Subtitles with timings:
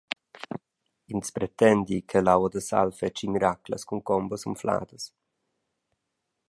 [1.13, 5.03] Ins pretendi che l’aua da sal fetschi miraclas cun combas unfladas.